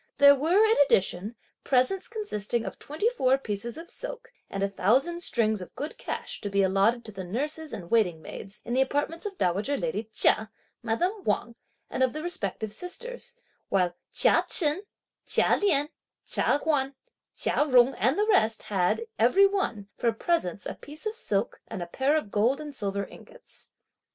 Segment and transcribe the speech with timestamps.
[0.17, 5.21] There were, in addition, presents consisting of twenty four pieces of silk and a thousand
[5.21, 8.81] strings of good cash to be allotted to the nurses, and waiting maids, in the
[8.81, 10.49] apartments of dowager lady Chia,
[10.81, 11.53] madame Wang
[11.87, 13.35] and of the respective sisters;
[13.69, 14.81] while Chia Chen,
[15.27, 15.89] Chia Lien,
[16.25, 16.95] Chia Huan,
[17.35, 21.83] Chia Jung and the rest had, every one, for presents, a piece of silk, and
[21.83, 23.71] a pair of gold and silver ingots.